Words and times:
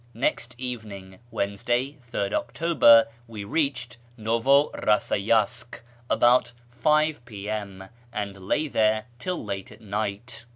Next 0.15 0.55
evening 0.57 1.19
(Wednesday, 1.29 1.99
3rd 2.11 2.33
October) 2.33 3.05
we 3.27 3.43
reached 3.43 3.99
Novo 4.17 4.71
Eassayask 4.71 5.81
about 6.09 6.53
5 6.71 7.23
p.m., 7.23 7.87
and 8.11 8.35
lay 8.47 8.67
there 8.67 9.05
till 9.19 9.45
late 9.45 9.71
at 9.71 9.79
night. 9.79 10.45